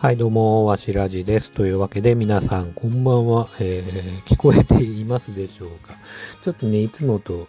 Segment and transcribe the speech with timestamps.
[0.00, 1.50] はい、どうも、わしらじです。
[1.50, 3.48] というわけで、皆さん、こんばんは。
[3.60, 5.92] えー、聞こえていますでしょうか
[6.42, 7.48] ちょっとね、いつもと、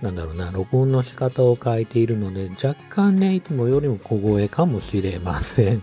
[0.00, 5.82] なんだろうな、録音の仕方を変えているので、若干ね、いつもよりも小声かもしれません。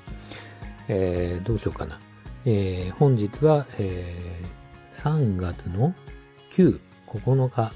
[0.87, 1.99] えー、どうしようかな。
[2.45, 5.93] えー、本日は、えー、3月の
[6.49, 6.79] 9、
[7.09, 7.73] 9日、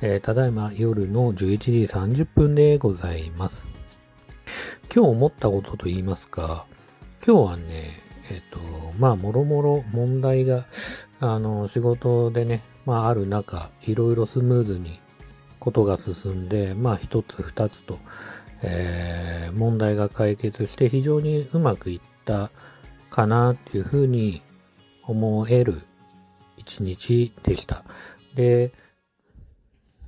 [0.00, 1.70] えー、ただいま夜の11時
[2.22, 3.68] 30分でございます。
[4.90, 6.64] 今日思ったことと言いますか、
[7.28, 7.90] 今日はね、
[8.30, 8.58] えっ、と、
[8.98, 10.64] まあ、もろもろ問題が、
[11.20, 14.98] あの、仕事でね、まあ、ある中、いろいろスムーズに
[15.58, 17.98] ことが進んで、まあ、一つ二つと、
[18.62, 22.50] えー、問題が解決して非常にうまくいった
[23.10, 24.40] かなっていうふうに
[25.02, 25.82] 思える
[26.56, 27.84] 一日でした。
[28.36, 28.72] で、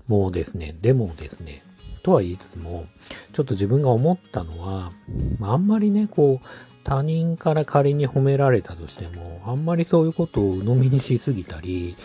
[0.08, 1.62] もうですね、でもですね、
[2.02, 2.86] とは言いつつも、
[3.34, 4.90] ちょっと自分が思ったのは、
[5.38, 6.46] まあ、あんまりね、こう、
[6.84, 11.96] 他人から仮に褒められたとしても、あんまりそういうことを鵜呑みにしすぎたり、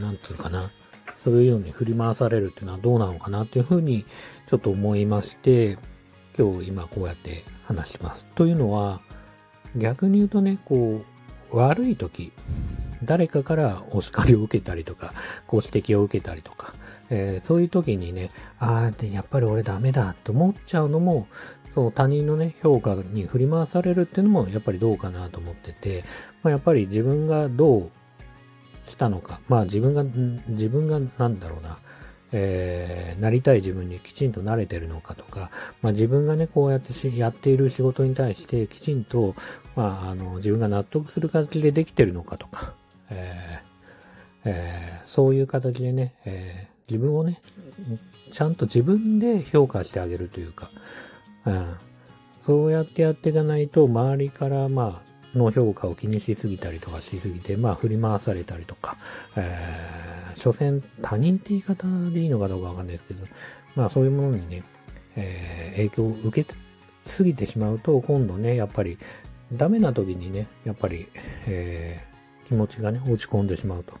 [0.00, 0.70] なんつうかな、
[1.24, 4.04] そういうように振り回されるっていうのはどうなのかなっていうふうに
[4.48, 5.78] ちょっと思いまして、
[6.38, 8.24] 今日今こうやって話します。
[8.34, 9.00] というのは、
[9.76, 11.02] 逆に言うとね、こ
[11.52, 12.32] う、悪い時、
[13.04, 15.14] 誰かからお叱りを受けたりとか、
[15.46, 16.74] ご指摘を受けたりとか、
[17.08, 21.26] えー、そういう時にね、ああ、やっぱり俺ダメだって思っちゃうのも、
[21.74, 26.04] そう他人のね、評価に振り回されるっていうのもやっぱりどうかなと思ってて、
[26.42, 27.90] まあ、やっぱり自分がどう
[28.88, 30.04] したのか、まあ自分が、
[30.48, 31.78] 自分がなんだろうな、
[32.32, 35.50] えー、なりたい自分にきちんと慣れてるのかとか、
[35.82, 39.34] まあ、自分がね、こうやってしやっている仕事に対してきちんと、
[39.76, 42.74] まあ、あの自分が納得する形でできてるのかとか、
[43.10, 43.70] えー
[44.44, 47.40] えー、そういう形でね、えー、自分をね、
[48.32, 50.70] ちゃんと自分で評価してあげるというか、
[51.46, 51.76] うん、
[52.44, 58.96] そうやってやっていかないと、周りからまあ、の評価を気にしすぎたりとかしすぎて、まあ振り回されたりとか、
[59.36, 63.24] えー、所詮他人って言い方でいいのかどうかわかんないですけど、
[63.76, 64.64] まあそういうものにね、
[65.16, 66.54] えー、影響を受け
[67.06, 68.98] すぎてしまうと、今度ね、やっぱり
[69.52, 71.08] ダメな時にね、やっぱり、
[71.46, 73.94] えー、気持ちがね、落ち込んでしまうと。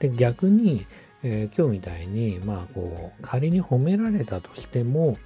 [0.00, 0.86] で、逆に、
[1.22, 5.16] えー、今日みたいに、まあこう、仮に褒められたとしても、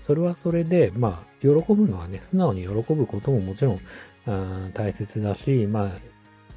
[0.00, 3.80] それはそれで、まあ、喜ぶのはね、素直に喜ぶことももちろん
[4.26, 5.90] あ大切だし、まあ、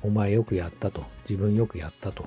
[0.01, 2.25] お前よくやったと、自分よくやったと、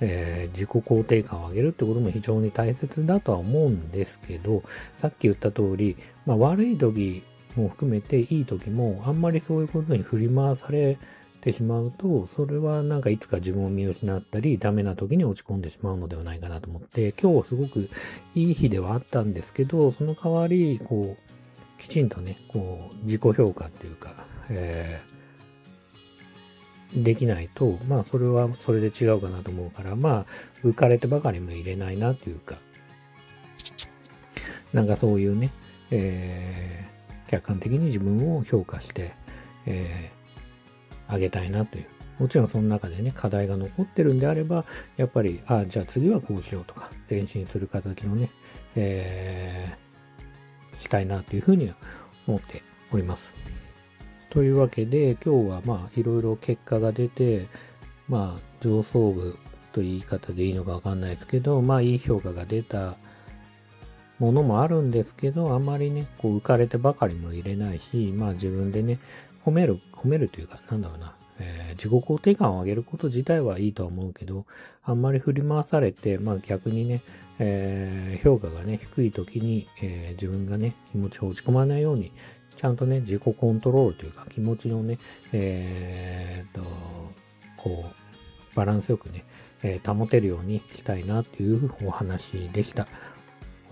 [0.00, 4.62] えー、自己肯定感を上げるってことも非常に大切だとは思うんですけど、
[4.96, 7.22] さっき言った通り、まあ、悪い時
[7.56, 10.98] も含めていい時も、あんまりそういうことに振り回され
[11.44, 17.90] てしまうと、それはなんかいつか自分を見失ったり、ダメな時に落ち込んでしまうのではないかなと思って、今日すごく
[18.34, 30.26] いい日ではあったんですけど、その代わり、こう、きちんとね、こう、自己評価っていうか、えー、できないと、まあ、それはそれで違うかなと思うから、まあ、
[30.64, 32.56] 浮かれてばかりも入れないなというか、
[34.72, 35.50] なんかそういうね、
[35.90, 39.12] えー、客観的に自分を評価して、
[39.66, 40.23] えー
[41.08, 41.86] あげたいなという。
[42.18, 44.64] もちろんその中でね、課題が残ってるんであれば、
[44.96, 48.30] やっぱり、あじゃあ次はこうしようとか、前進する形のね、
[48.76, 51.72] えー、したいなというふうに
[52.26, 52.62] 思って
[52.92, 53.34] おります。
[54.30, 57.46] というわけで、今日はまあ、いろいろ結果が出て、
[58.08, 59.36] まあ、上層部
[59.72, 62.96] という言い方でいいのかわかんないですけど、まあ、いい評価が出た
[64.18, 68.98] ものもあるんですけど、あんまりね、こう浮かれてばかりも入れないし、まあ自分でね、
[69.44, 74.46] 褒める、褒めるというか、なんだろうな、えー、自己肯定感を上げること自体はいいと思うけど、
[74.84, 77.02] あんまり振り回されて、まあ逆にね、
[77.38, 82.12] えー、評価がね、低い時に、えー、自分がね、気持ちを落ち込まないように、
[82.56, 84.98] ちゃんとね、自己コントロールというか、気持ちのね、
[85.32, 86.62] えー、と、
[87.56, 89.24] こう、バランスよくね、
[89.64, 92.86] えー、保てるようにしたいなっていうお話でした。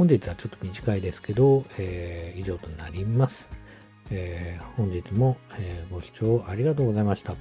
[0.02, 3.48] 本日はちょっと短いですけど、えー、以上となります。
[4.10, 7.36] えー、本日も、えー、ご視聴ありがとうございました。